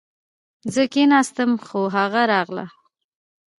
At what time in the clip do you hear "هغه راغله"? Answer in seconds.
1.95-2.65